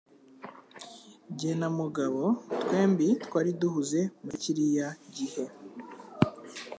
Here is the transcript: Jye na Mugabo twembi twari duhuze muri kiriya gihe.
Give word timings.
Jye 1.37 1.51
na 1.59 1.67
Mugabo 1.79 2.21
twembi 2.61 3.07
twari 3.23 3.51
duhuze 3.59 4.01
muri 4.23 4.37
kiriya 4.43 4.87
gihe. 5.15 5.43